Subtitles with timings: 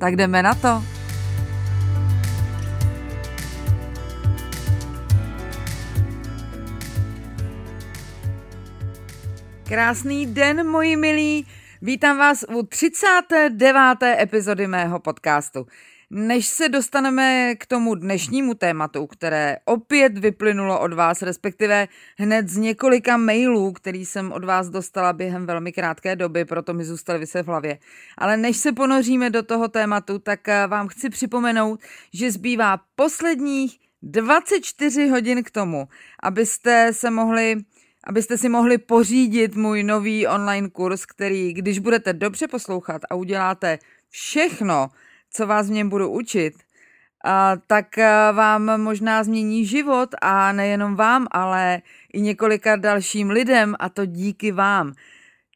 [0.00, 0.82] Tak jdeme na to.
[9.68, 11.46] Krásný den, moji milí.
[11.82, 14.02] Vítám vás u 39.
[14.02, 15.66] epizody mého podcastu.
[16.12, 21.88] Než se dostaneme k tomu dnešnímu tématu, které opět vyplynulo od vás, respektive
[22.18, 26.84] hned z několika mailů, který jsem od vás dostala během velmi krátké doby, proto mi
[26.84, 27.78] zůstaly vyse v hlavě.
[28.18, 31.80] Ale než se ponoříme do toho tématu, tak eh, vám chci připomenout,
[32.12, 35.88] že zbývá posledních 24 hodin k tomu,
[36.22, 37.56] abyste se mohli
[38.04, 43.78] abyste si mohli pořídit můj nový online kurz, který, když budete dobře poslouchat a uděláte
[44.08, 44.88] všechno,
[45.32, 46.54] co vás v něm budu učit,
[47.66, 47.86] tak
[48.32, 54.52] vám možná změní život a nejenom vám, ale i několika dalším lidem a to díky
[54.52, 54.92] vám.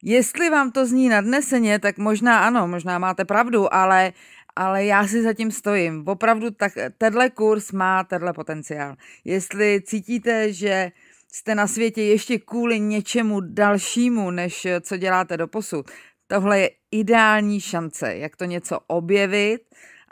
[0.03, 4.13] Jestli vám to zní nadneseně, tak možná ano, možná máte pravdu, ale,
[4.57, 6.05] ale já si zatím stojím.
[6.07, 8.97] Opravdu tak, tenhle kurz má tenhle potenciál.
[9.25, 10.93] Jestli cítíte, že
[11.33, 15.91] jste na světě ještě kvůli něčemu dalšímu, než co děláte do posud,
[16.27, 19.61] tohle je ideální šance, jak to něco objevit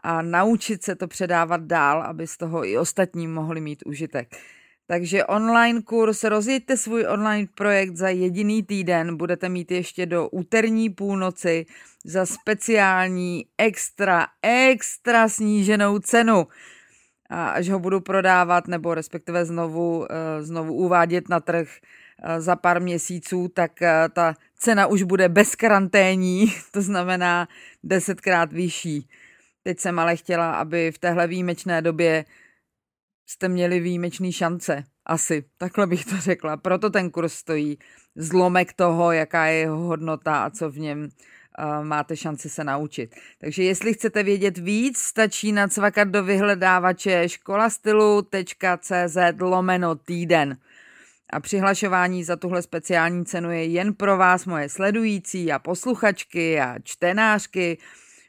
[0.03, 4.29] a naučit se to předávat dál, aby z toho i ostatní mohli mít užitek.
[4.87, 10.91] Takže online kurz, rozjeďte svůj online projekt za jediný týden, budete mít ještě do úterní
[10.91, 11.67] půlnoci
[12.05, 16.47] za speciální extra, extra sníženou cenu.
[17.31, 21.69] A až ho budu prodávat, nebo respektive znovu, eh, znovu uvádět na trh
[22.23, 27.49] eh, za pár měsíců, tak eh, ta cena už bude bez karanténí, to znamená
[27.83, 29.09] desetkrát vyšší.
[29.63, 32.25] Teď jsem ale chtěla, aby v téhle výjimečné době
[33.27, 34.85] jste měli výjimečný šance.
[35.07, 36.57] Asi, takhle bych to řekla.
[36.57, 37.79] Proto ten kurz stojí
[38.17, 43.15] zlomek toho, jaká je jeho hodnota a co v něm uh, máte šanci se naučit.
[43.39, 50.59] Takže jestli chcete vědět víc, stačí nacvakat do vyhledávače školastylu.cz lomeno týden.
[51.33, 56.79] A přihlašování za tuhle speciální cenu je jen pro vás, moje sledující a posluchačky a
[56.83, 57.79] čtenářky,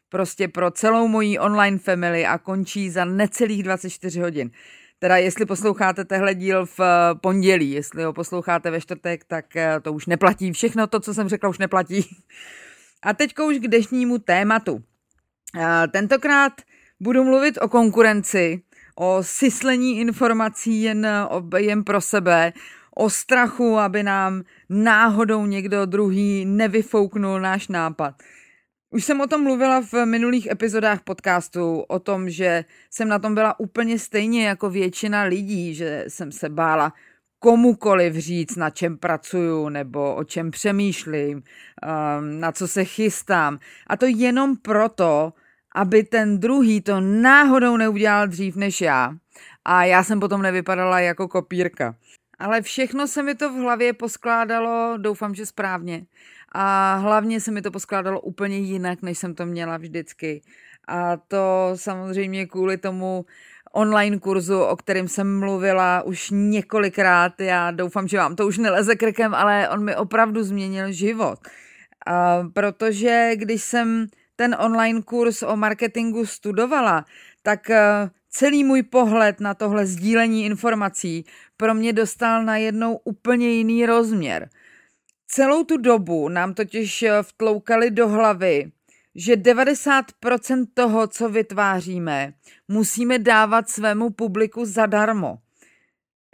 [0.10, 4.52] prostě pro celou mojí online family a končí za necelých 24 hodin.
[5.00, 9.80] Teda jestli posloucháte tehle díl v eh, pondělí, jestli ho posloucháte ve čtvrtek, tak eh,
[9.82, 10.52] to už neplatí.
[10.52, 12.18] Všechno to, co jsem řekla, už neplatí.
[13.04, 14.84] A teď už k dnešnímu tématu.
[15.60, 16.54] Eh, tentokrát
[17.00, 18.62] budu mluvit o konkurenci,
[18.96, 21.08] o syslení informací jen,
[21.58, 22.54] jen pro sebe,
[22.96, 28.16] o strachu, aby nám náhodou někdo druhý nevyfouknul náš nápad.
[28.90, 33.36] Už jsem o tom mluvila v minulých epizodách podcastu, o tom, že jsem na tom
[33.36, 36.94] byla úplně stejně jako většina lidí, že jsem se bála
[37.40, 43.60] komukoliv říct, na čem pracuju nebo o čem přemýšlím, um, na co se chystám.
[43.88, 45.34] A to jenom proto,
[45.76, 49.14] aby ten druhý to náhodou neudělal dřív než já.
[49.66, 51.96] A já jsem potom nevypadala jako kopírka.
[52.44, 56.06] Ale všechno se mi to v hlavě poskládalo, doufám, že správně.
[56.52, 60.42] A hlavně se mi to poskládalo úplně jinak, než jsem to měla vždycky.
[60.88, 63.26] A to samozřejmě kvůli tomu
[63.74, 67.42] online kurzu, o kterém jsem mluvila už několikrát.
[67.42, 71.40] Já doufám, že vám to už neleze krkem, ale on mi opravdu změnil život.
[72.06, 77.06] A protože když jsem ten online kurz o marketingu studovala,
[77.44, 81.26] tak eh, celý můj pohled na tohle sdílení informací
[81.58, 84.50] pro mě dostal na jednou úplně jiný rozměr.
[85.28, 88.72] Celou tu dobu nám totiž eh, vtloukali do hlavy,
[89.16, 92.34] že 90% toho, co vytváříme,
[92.68, 95.38] musíme dávat svému publiku zadarmo.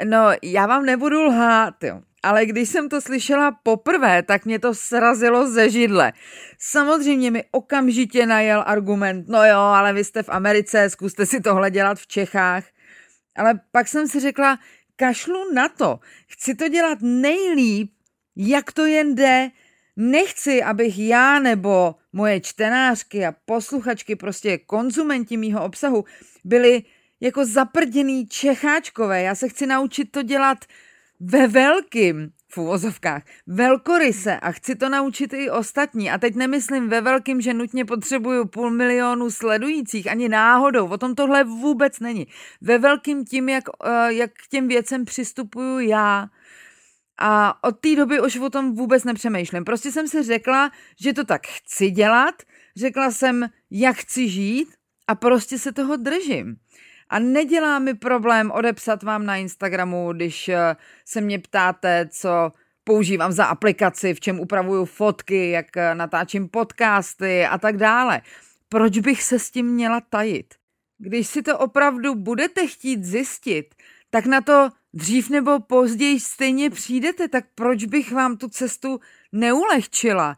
[0.03, 2.01] No, já vám nebudu lhát, jo.
[2.23, 6.13] Ale když jsem to slyšela poprvé, tak mě to srazilo ze židle.
[6.57, 11.71] Samozřejmě mi okamžitě najel argument, no jo, ale vy jste v Americe, zkuste si tohle
[11.71, 12.63] dělat v Čechách.
[13.35, 14.59] Ale pak jsem si řekla,
[14.99, 17.91] kašlu na to, chci to dělat nejlíp,
[18.35, 19.51] jak to jen jde.
[19.95, 26.05] Nechci, abych já nebo moje čtenářky a posluchačky, prostě konzumenti mýho obsahu,
[26.43, 26.83] byli
[27.19, 29.21] jako zaprděný čecháčkové.
[29.21, 30.65] Já se chci naučit to dělat
[31.19, 36.11] ve velkým, v uvozovkách, velkoryse a chci to naučit i ostatní.
[36.11, 41.15] A teď nemyslím ve velkým, že nutně potřebuju půl milionu sledujících, ani náhodou, o tom
[41.15, 42.27] tohle vůbec není.
[42.61, 46.27] Ve velkým tím, jak, eh, jak k těm věcem přistupuju já.
[47.19, 49.63] A od té doby už o tom vůbec nepřemýšlím.
[49.63, 52.35] Prostě jsem si řekla, že to tak chci dělat,
[52.75, 54.67] řekla jsem, jak chci žít
[55.07, 56.55] a prostě se toho držím.
[57.09, 60.75] A nedělá mi problém odepsat vám na Instagramu, když eh,
[61.05, 62.51] se mě ptáte, co
[62.83, 68.21] používám za aplikaci, v čem upravuju fotky, jak eh, natáčím podcasty a tak dále.
[68.69, 70.53] Proč bych se s tím měla tajit?
[70.97, 73.75] Když si to opravdu budete chtít zjistit,
[74.09, 78.99] tak na to dřív nebo později stejně přijdete, tak proč bych vám tu cestu
[79.31, 80.37] neulehčila?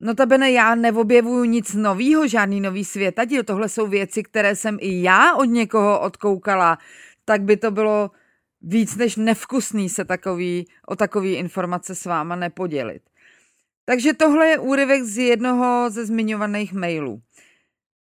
[0.00, 5.34] Notabene já neobjevuju nic novýho, žádný nový světadíl, tohle jsou věci, které jsem i já
[5.34, 6.78] od někoho odkoukala,
[7.24, 8.10] tak by to bylo
[8.62, 13.02] víc než nevkusný se takový, o takový informace s váma nepodělit.
[13.84, 17.20] Takže tohle je úryvek z jednoho ze zmiňovaných mailů.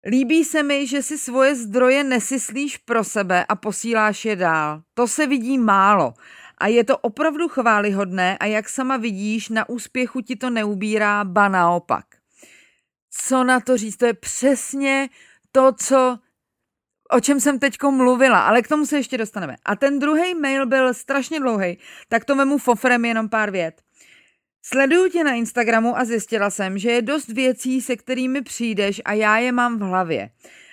[0.06, 4.82] Líbí se mi, že si svoje zdroje nesyslíš pro sebe a posíláš je dál.
[4.94, 6.14] To se vidí málo.
[6.58, 11.48] A je to opravdu chválihodné a jak sama vidíš, na úspěchu ti to neubírá, ba
[11.48, 12.04] naopak.
[13.10, 13.96] Co na to říct?
[13.96, 15.08] To je přesně
[15.52, 16.18] to, co
[17.10, 19.56] o čem jsem teďko mluvila, ale k tomu se ještě dostaneme.
[19.64, 23.82] A ten druhý mail byl strašně dlouhý, tak to vemu fofrem jenom pár vět.
[24.62, 29.12] Sleduju tě na Instagramu a zjistila jsem, že je dost věcí, se kterými přijdeš a
[29.12, 30.30] já je mám v hlavě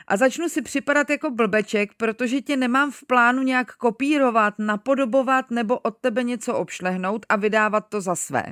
[0.08, 5.80] a začnu si připadat jako blbeček, protože tě nemám v plánu nějak kopírovat, napodobovat nebo
[5.80, 8.44] od tebe něco obšlehnout a vydávat to za své.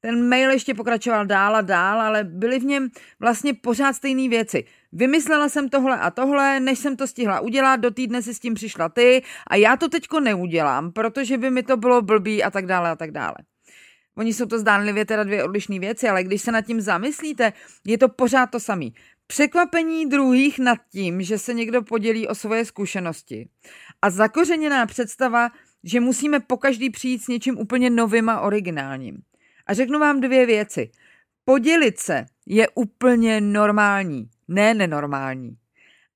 [0.00, 2.88] Ten mail ještě pokračoval dál a dál, ale byly v něm
[3.20, 4.64] vlastně pořád stejné věci.
[4.92, 8.54] Vymyslela jsem tohle a tohle, než jsem to stihla udělat, do týdne si s tím
[8.54, 12.66] přišla ty a já to teďko neudělám, protože by mi to bylo blbý a tak
[12.66, 13.34] dále a tak dále.
[14.16, 17.52] Oni jsou to zdánlivě teda dvě odlišné věci, ale když se nad tím zamyslíte,
[17.86, 18.94] je to pořád to samý.
[19.30, 23.48] Překvapení druhých nad tím, že se někdo podělí o svoje zkušenosti.
[24.02, 25.50] A zakořeněná představa,
[25.84, 29.18] že musíme po každý přijít s něčím úplně novým a originálním.
[29.66, 30.90] A řeknu vám dvě věci.
[31.44, 35.56] Podělit se je úplně normální, ne nenormální.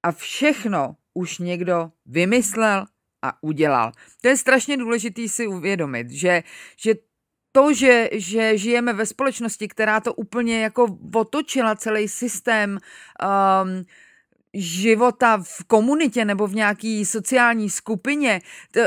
[0.02, 2.86] A všechno už někdo vymyslel
[3.22, 3.92] a udělal.
[4.22, 6.42] To je strašně důležité si uvědomit, že,
[6.76, 6.94] že
[7.56, 13.84] to, že, že žijeme ve společnosti, která to úplně jako otočila celý systém um,
[14.54, 18.40] života v komunitě nebo v nějaký sociální skupině,
[18.72, 18.80] to,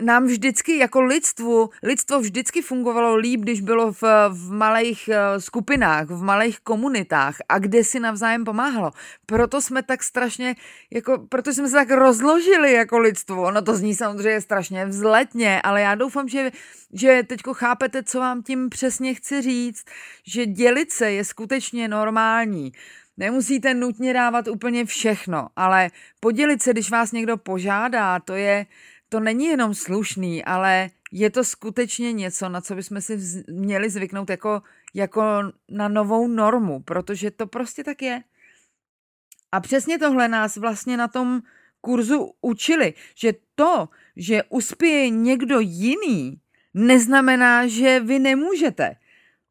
[0.00, 6.06] nám vždycky jako lidstvu, lidstvo vždycky fungovalo líp, když bylo v, v malých eh, skupinách,
[6.06, 8.90] v malých komunitách a kde si navzájem pomáhalo.
[9.26, 10.56] Proto jsme tak strašně,
[10.90, 13.42] jako, proto jsme se tak rozložili jako lidstvo.
[13.42, 16.50] Ono to zní samozřejmě strašně vzletně, ale já doufám, že,
[16.92, 19.84] že teďko chápete, co vám tím přesně chci říct,
[20.26, 22.72] že dělit se je skutečně normální.
[23.16, 25.90] Nemusíte nutně dávat úplně všechno, ale
[26.20, 28.66] podělit se, když vás někdo požádá, to je,
[29.08, 33.90] to není jenom slušný, ale je to skutečně něco, na co bychom si vz, měli
[33.90, 34.62] zvyknout jako,
[34.94, 35.22] jako
[35.68, 38.22] na novou normu, protože to prostě tak je.
[39.52, 41.40] A přesně tohle nás vlastně na tom
[41.80, 46.40] kurzu učili, že to, že uspěje někdo jiný,
[46.74, 48.96] neznamená, že vy nemůžete.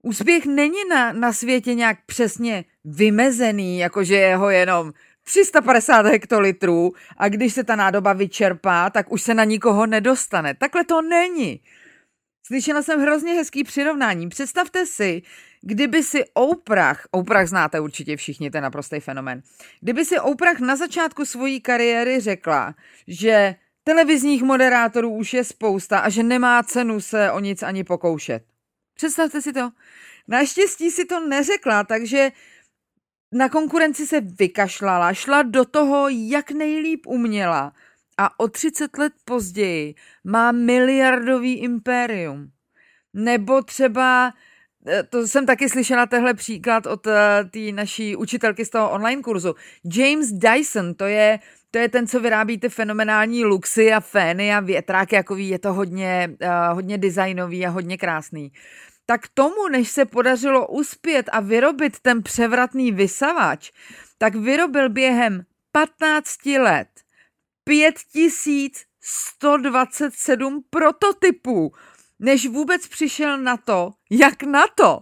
[0.04, 4.94] Úspěch není na, na světě nějak přesně vymezený, jakože je ho jenom
[5.28, 10.54] 350 hektolitrů a když se ta nádoba vyčerpá, tak už se na nikoho nedostane.
[10.54, 11.62] Takhle to není.
[12.44, 14.30] Slyšela jsem hrozně hezký přirovnání.
[14.30, 15.22] Představte si,
[15.62, 19.42] kdyby si Oprah, Oprah znáte určitě všichni, ten naprostý fenomen,
[19.82, 22.76] kdyby si Oprah na začátku svojí kariéry řekla,
[23.08, 28.44] že televizních moderátorů už je spousta a že nemá cenu se o nic ani pokoušet.
[28.96, 29.70] Představte si to.
[30.28, 32.32] Naštěstí si to neřekla, takže
[33.32, 37.74] na konkurenci se vykašlala, šla do toho, jak nejlíp uměla
[38.18, 42.52] a o 30 let později má miliardový impérium.
[43.14, 44.34] Nebo třeba,
[44.88, 49.22] eh, to jsem taky slyšela tehle příklad od eh, té naší učitelky z toho online
[49.22, 49.56] kurzu.
[49.94, 51.40] James Dyson, to je,
[51.72, 55.74] to je ten, co vyrábí ty fenomenální luxy a fény a větráky, jakový, je to
[55.74, 58.52] hodně, uh, hodně designový a hodně krásný
[59.10, 63.72] tak tomu, než se podařilo uspět a vyrobit ten převratný vysavač,
[64.18, 66.88] tak vyrobil během 15 let
[67.64, 71.72] 5127 prototypů,
[72.20, 75.00] než vůbec přišel na to, jak na to.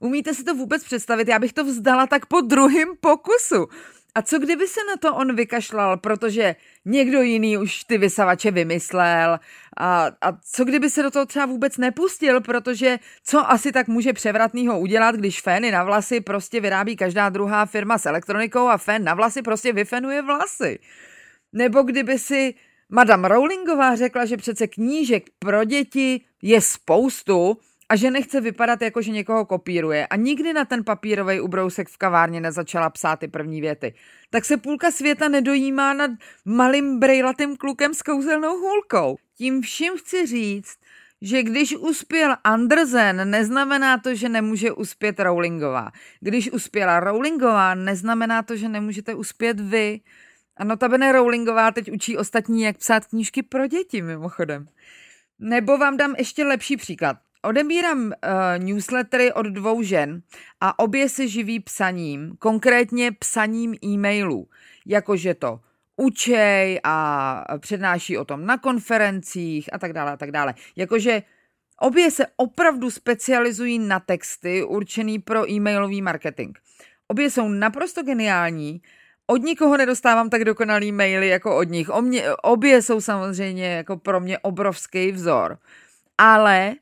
[0.00, 1.28] Umíte si to vůbec představit?
[1.28, 3.66] Já bych to vzdala tak po druhém pokusu.
[4.14, 9.38] A co kdyby se na to on vykašlal, protože někdo jiný už ty vysavače vymyslel
[9.76, 14.12] a, a co kdyby se do toho třeba vůbec nepustil, protože co asi tak může
[14.12, 19.04] převratného udělat, když fény na vlasy prostě vyrábí každá druhá firma s elektronikou a fén
[19.04, 20.78] na vlasy prostě vyfenuje vlasy.
[21.52, 22.54] Nebo kdyby si
[22.88, 27.58] Madame Rowlingová řekla, že přece knížek pro děti je spoustu
[27.92, 31.96] a že nechce vypadat jako, že někoho kopíruje a nikdy na ten papírový ubrousek v
[31.96, 33.94] kavárně nezačala psát ty první věty.
[34.30, 36.10] Tak se půlka světa nedojímá nad
[36.44, 39.16] malým brejlatým klukem s kouzelnou hůlkou.
[39.36, 40.76] Tím vším chci říct,
[41.22, 45.90] že když uspěl Andersen, neznamená to, že nemůže uspět Rowlingová.
[46.20, 50.00] Když uspěla Rowlingová, neznamená to, že nemůžete uspět vy.
[50.56, 54.66] A notabene Rowlingová teď učí ostatní, jak psát knížky pro děti, mimochodem.
[55.38, 57.16] Nebo vám dám ještě lepší příklad.
[57.44, 58.12] Odebírám uh,
[58.58, 60.22] newslettery od dvou žen
[60.60, 64.48] a obě se živí psaním, konkrétně psaním e-mailů,
[64.86, 65.60] jakože to
[65.96, 70.54] učej a přednáší o tom na konferencích a tak dále a tak dále.
[70.76, 71.22] Jakože
[71.80, 76.56] obě se opravdu specializují na texty určený pro e-mailový marketing.
[77.08, 78.82] Obě jsou naprosto geniální,
[79.26, 81.90] od nikoho nedostávám tak dokonalý maily jako od nich.
[81.90, 85.58] O mě, obě jsou samozřejmě jako pro mě obrovský vzor.
[86.18, 86.74] Ale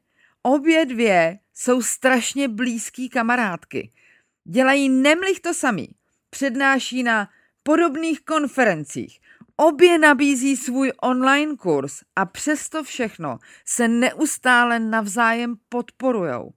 [0.43, 3.91] obě dvě jsou strašně blízký kamarádky.
[4.45, 5.89] Dělají nemlich to samý.
[6.31, 7.29] Přednáší na
[7.63, 9.21] podobných konferencích.
[9.57, 16.53] Obě nabízí svůj online kurz a přesto všechno se neustále navzájem podporujou.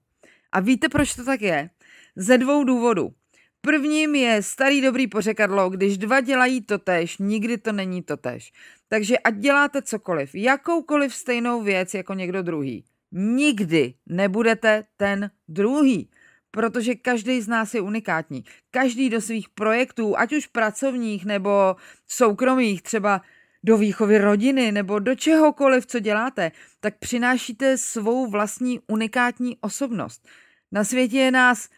[0.52, 1.70] A víte, proč to tak je?
[2.16, 3.14] Ze dvou důvodů.
[3.60, 8.52] Prvním je starý dobrý pořekadlo, když dva dělají totež, nikdy to není totež.
[8.88, 16.10] Takže ať děláte cokoliv, jakoukoliv stejnou věc jako někdo druhý, nikdy nebudete ten druhý,
[16.50, 18.44] protože každý z nás je unikátní.
[18.70, 21.76] Každý do svých projektů, ať už pracovních nebo
[22.08, 23.20] soukromých, třeba
[23.64, 30.28] do výchovy rodiny nebo do čehokoliv, co děláte, tak přinášíte svou vlastní unikátní osobnost.
[30.72, 31.68] Na světě je nás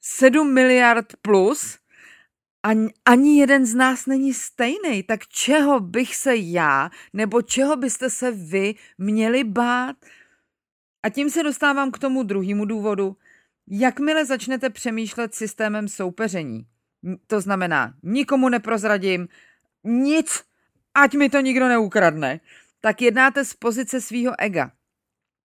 [0.00, 1.78] 7 miliard plus
[2.62, 8.10] ani, ani jeden z nás není stejný, tak čeho bych se já nebo čeho byste
[8.10, 9.96] se vy měli bát?
[11.02, 13.16] A tím se dostávám k tomu druhému důvodu.
[13.66, 16.66] Jakmile začnete přemýšlet systémem soupeření,
[17.26, 19.28] to znamená, nikomu neprozradím,
[19.84, 20.42] nic,
[20.94, 22.40] ať mi to nikdo neukradne,
[22.80, 24.72] tak jednáte z pozice svého ega.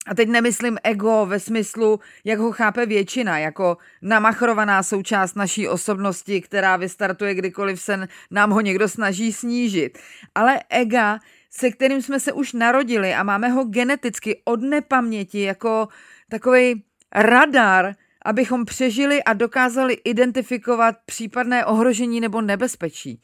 [0.06, 6.40] A teď nemyslím ego ve smyslu, jak ho chápe většina, jako namachrovaná součást naší osobnosti,
[6.40, 9.98] která vystartuje kdykoliv se nám ho někdo snaží snížit.
[10.34, 11.18] Ale ega
[11.50, 15.88] se kterým jsme se už narodili a máme ho geneticky od nepaměti jako
[16.28, 16.84] takový
[17.14, 17.94] radar,
[18.24, 23.22] abychom přežili a dokázali identifikovat případné ohrožení nebo nebezpečí.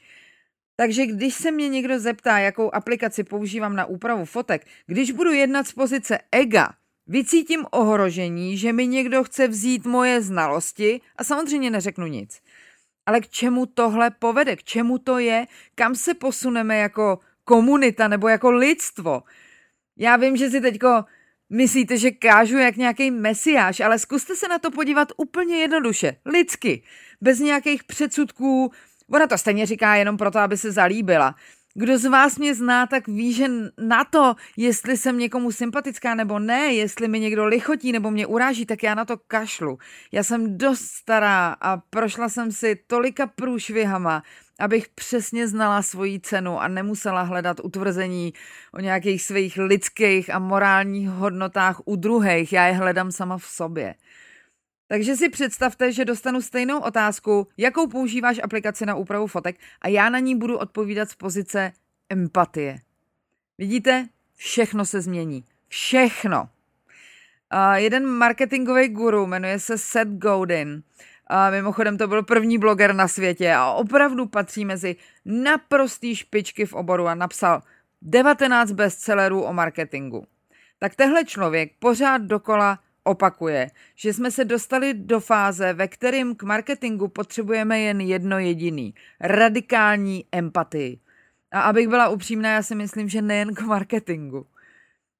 [0.76, 5.66] Takže když se mě někdo zeptá, jakou aplikaci používám na úpravu fotek, když budu jednat
[5.66, 6.72] z pozice ega,
[7.06, 12.40] vycítím ohrožení, že mi někdo chce vzít moje znalosti a samozřejmě neřeknu nic.
[13.06, 14.56] Ale k čemu tohle povede?
[14.56, 15.46] K čemu to je?
[15.74, 19.22] Kam se posuneme jako komunita nebo jako lidstvo.
[19.96, 21.04] Já vím, že si teďko
[21.50, 26.82] myslíte, že kážu jak nějaký mesiáš, ale zkuste se na to podívat úplně jednoduše, lidsky,
[27.20, 28.72] bez nějakých předsudků.
[29.12, 31.34] Ona to stejně říká jenom proto, aby se zalíbila.
[31.74, 36.38] Kdo z vás mě zná, tak ví, že na to, jestli jsem někomu sympatická nebo
[36.38, 39.78] ne, jestli mi někdo lichotí nebo mě uráží, tak já na to kašlu.
[40.12, 44.22] Já jsem dost stará a prošla jsem si tolika průšvihama,
[44.58, 48.32] abych přesně znala svoji cenu a nemusela hledat utvrzení
[48.74, 52.52] o nějakých svých lidských a morálních hodnotách u druhých.
[52.52, 53.94] Já je hledám sama v sobě.
[54.92, 60.08] Takže si představte, že dostanu stejnou otázku, jakou používáš aplikaci na úpravu fotek a já
[60.08, 61.72] na ní budu odpovídat z pozice
[62.10, 62.78] empatie.
[63.58, 64.08] Vidíte?
[64.36, 65.44] Všechno se změní.
[65.68, 66.42] Všechno.
[66.42, 70.82] Uh, jeden marketingový guru, jmenuje se Seth Godin,
[71.26, 76.74] a mimochodem to byl první bloger na světě a opravdu patří mezi naprostý špičky v
[76.74, 77.62] oboru a napsal
[78.02, 80.26] 19 bestsellerů o marketingu.
[80.78, 86.42] Tak tehle člověk pořád dokola opakuje, že jsme se dostali do fáze, ve kterým k
[86.42, 91.00] marketingu potřebujeme jen jedno jediný, radikální empatii.
[91.52, 94.46] A abych byla upřímná, já si myslím, že nejen k marketingu.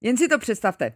[0.00, 0.92] Jen si to představte.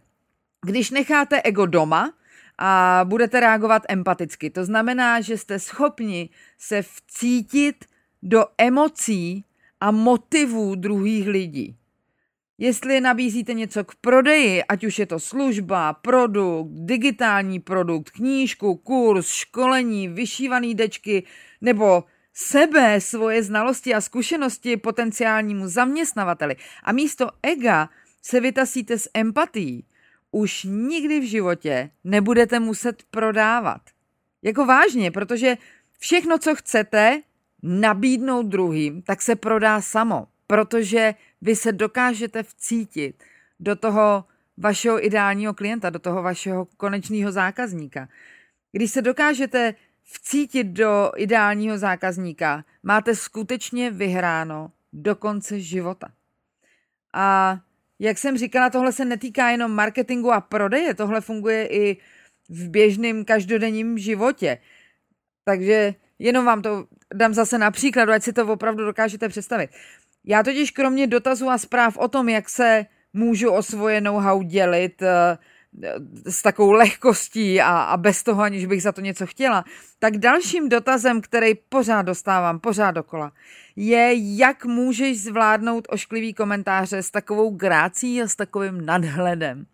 [0.65, 2.13] Když necháte ego doma,
[2.57, 4.49] a budete reagovat empaticky.
[4.49, 7.85] To znamená, že jste schopni se vcítit
[8.23, 9.45] do emocí
[9.81, 11.77] a motivů druhých lidí.
[12.57, 19.27] Jestli nabízíte něco k prodeji, ať už je to služba, produkt, digitální produkt, knížku, kurz,
[19.27, 21.23] školení, vyšívaný dečky
[21.61, 26.55] nebo sebe, svoje znalosti a zkušenosti potenciálnímu zaměstnavateli.
[26.83, 27.89] A místo ega
[28.21, 29.85] se vytasíte s empatií,
[30.31, 33.81] už nikdy v životě nebudete muset prodávat.
[34.41, 35.57] Jako vážně, protože
[35.99, 37.21] všechno, co chcete
[37.63, 43.23] nabídnout druhým, tak se prodá samo, protože vy se dokážete vcítit
[43.59, 44.25] do toho
[44.57, 48.09] vašeho ideálního klienta, do toho vašeho konečného zákazníka.
[48.71, 56.07] Když se dokážete vcítit do ideálního zákazníka, máte skutečně vyhráno do konce života.
[57.13, 57.59] A
[57.99, 61.97] jak jsem říkala, tohle se netýká jenom marketingu a prodeje, tohle funguje i
[62.49, 64.57] v běžném každodenním životě.
[65.43, 69.69] Takže jenom vám to dám zase na příkladu, ať si to opravdu dokážete představit.
[70.29, 75.01] Já totiž kromě dotazů a zpráv o tom, jak se můžu o svoje know-how dělit,
[75.01, 75.07] uh,
[76.25, 79.65] s takovou lehkostí a, a bez toho, aniž bych za to něco chtěla,
[79.99, 83.31] tak dalším dotazem, který pořád dostávám, pořád dokola,
[83.75, 89.65] je, jak můžeš zvládnout ošklivý komentáře s takovou grácí a s takovým nadhledem.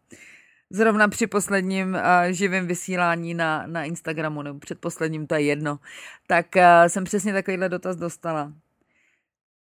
[0.69, 5.79] Zrovna při posledním uh, živém vysílání na, na Instagramu, nebo předposledním, to je jedno,
[6.27, 8.53] tak uh, jsem přesně takovýhle dotaz dostala.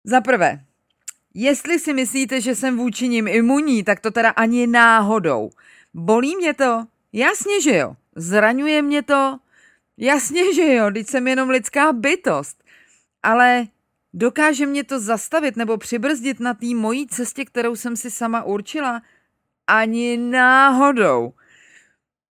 [0.04, 0.64] Za prvé,
[1.34, 5.50] jestli si myslíte, že jsem vůči ním imunní, tak to teda ani náhodou.
[5.94, 6.84] Bolí mě to?
[7.12, 7.96] Jasně, že jo.
[8.16, 9.38] Zraňuje mě to?
[9.98, 12.64] Jasně, že jo, teď jsem jenom lidská bytost.
[13.22, 13.66] Ale
[14.12, 19.02] dokáže mě to zastavit nebo přibrzdit na té mojí cestě, kterou jsem si sama určila?
[19.66, 21.32] Ani náhodou.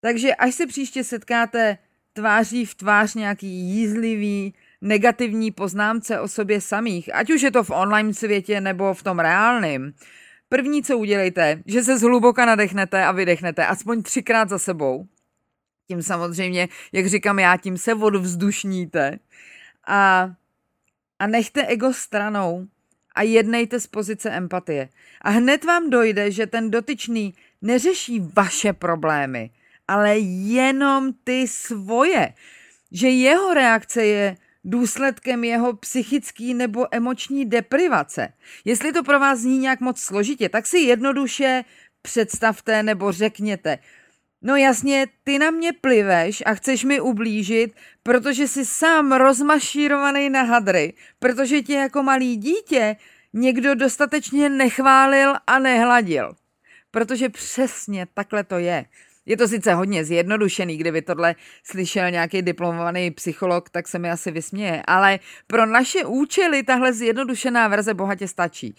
[0.01, 1.77] Takže až se příště setkáte
[2.13, 7.69] tváří v tvář nějaký jízlivý, negativní poznámce o sobě samých, ať už je to v
[7.69, 9.93] online světě nebo v tom reálném,
[10.53, 15.07] První, co udělejte, že se zhluboka nadechnete a vydechnete, aspoň třikrát za sebou.
[15.87, 19.19] Tím samozřejmě, jak říkám já, tím se odvzdušníte.
[19.87, 20.31] A,
[21.19, 22.67] a nechte ego stranou
[23.15, 24.89] a jednejte z pozice empatie.
[25.21, 29.49] A hned vám dojde, že ten dotyčný neřeší vaše problémy,
[29.87, 32.33] ale jenom ty svoje.
[32.91, 38.33] Že jeho reakce je důsledkem jeho psychický nebo emoční deprivace.
[38.65, 41.63] Jestli to pro vás zní nějak moc složitě, tak si jednoduše
[42.01, 43.79] představte nebo řekněte,
[44.43, 50.43] No jasně, ty na mě pliveš a chceš mi ublížit, protože jsi sám rozmašírovaný na
[50.43, 52.95] hadry, protože tě jako malý dítě
[53.33, 56.35] někdo dostatečně nechválil a nehladil.
[56.91, 58.85] Protože přesně takhle to je.
[59.25, 64.31] Je to sice hodně zjednodušený, kdyby tohle slyšel nějaký diplomovaný psycholog, tak se mi asi
[64.31, 68.75] vysměje, ale pro naše účely tahle zjednodušená verze bohatě stačí.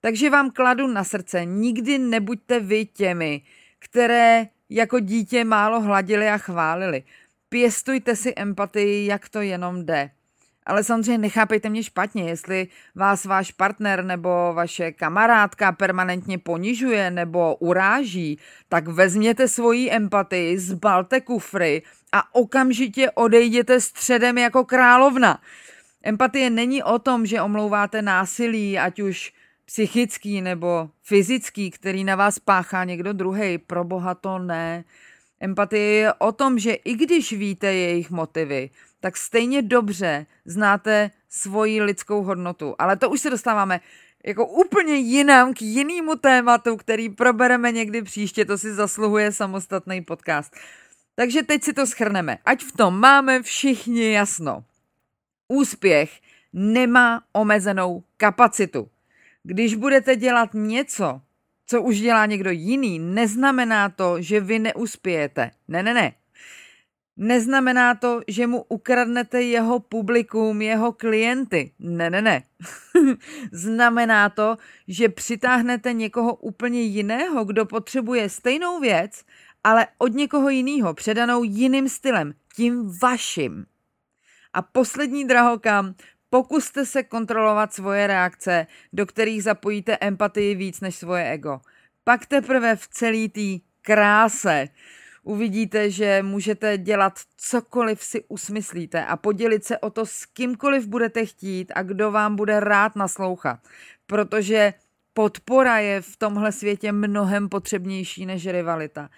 [0.00, 3.42] Takže vám kladu na srdce, nikdy nebuďte vy těmi,
[3.78, 7.02] které jako dítě málo hladili a chválili.
[7.48, 10.10] Pěstujte si empatii, jak to jenom jde.
[10.66, 17.56] Ale samozřejmě nechápejte mě špatně, jestli vás váš partner nebo vaše kamarádka permanentně ponižuje nebo
[17.56, 25.40] uráží, tak vezměte svoji empatii, zbalte kufry a okamžitě odejděte středem jako královna.
[26.02, 29.32] Empatie není o tom, že omlouváte násilí, ať už
[29.66, 33.58] psychický nebo fyzický, který na vás páchá někdo druhý.
[33.58, 34.84] Pro boha to ne.
[35.40, 38.70] Empatie je o tom, že i když víte jejich motivy,
[39.06, 42.74] tak stejně dobře znáte svoji lidskou hodnotu.
[42.78, 43.80] Ale to už se dostáváme
[44.24, 50.56] jako úplně jinam, k jinému tématu, který probereme někdy příště, to si zasluhuje samostatný podcast.
[51.14, 54.64] Takže teď si to schrneme, ať v tom máme všichni jasno.
[55.48, 56.20] Úspěch
[56.52, 58.88] nemá omezenou kapacitu.
[59.42, 61.20] Když budete dělat něco,
[61.66, 65.50] co už dělá někdo jiný, neznamená to, že vy neuspějete.
[65.68, 66.12] Ne, ne, ne.
[67.16, 71.72] Neznamená to, že mu ukradnete jeho publikum, jeho klienty.
[71.78, 72.42] Ne, ne, ne.
[73.52, 74.56] Znamená to,
[74.88, 79.24] že přitáhnete někoho úplně jiného, kdo potřebuje stejnou věc,
[79.64, 83.66] ale od někoho jiného, předanou jiným stylem, tím vaším.
[84.52, 85.94] A poslední drahokam,
[86.30, 91.60] pokuste se kontrolovat svoje reakce, do kterých zapojíte empatii víc než svoje ego.
[92.04, 94.68] Pak teprve v celý té kráse
[95.26, 101.26] uvidíte, že můžete dělat cokoliv si usmyslíte a podělit se o to s kýmkoliv budete
[101.26, 103.60] chtít a kdo vám bude rád naslouchat.
[104.06, 104.74] Protože
[105.14, 109.08] podpora je v tomhle světě mnohem potřebnější než rivalita.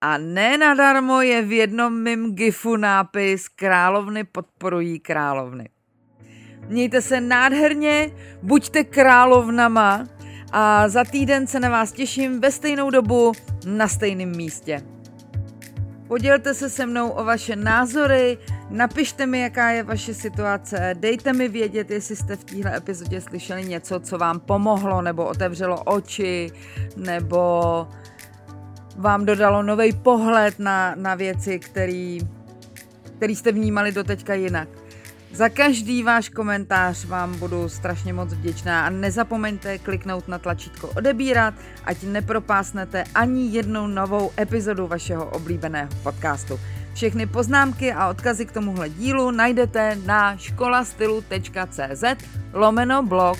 [0.00, 5.68] A ne nadarmo je v jednom mým gifu nápis Královny podporují královny.
[6.68, 8.10] Mějte se nádherně,
[8.42, 10.06] buďte královnama
[10.52, 13.32] a za týden se na vás těším ve stejnou dobu
[13.66, 14.93] na stejném místě.
[16.08, 18.38] Podělte se se mnou o vaše názory,
[18.70, 23.64] Napište mi, jaká je vaše situace, dejte mi vědět, jestli jste v téhle epizodě slyšeli
[23.64, 26.50] něco, co vám pomohlo, nebo otevřelo oči,
[26.96, 27.62] nebo
[28.96, 32.18] vám dodalo nový pohled na, na věci, který,
[33.16, 34.68] který jste vnímali doteďka jinak.
[35.34, 41.54] Za každý váš komentář vám budu strašně moc vděčná a nezapomeňte kliknout na tlačítko odebírat,
[41.84, 46.60] ať nepropásnete ani jednou novou epizodu vašeho oblíbeného podcastu.
[46.94, 52.04] Všechny poznámky a odkazy k tomuhle dílu najdete na školastylu.cz
[52.52, 53.38] lomeno blog.